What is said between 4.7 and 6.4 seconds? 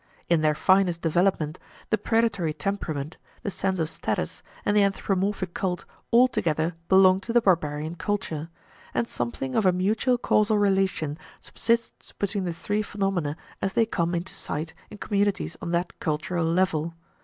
the anthropomorphic cult all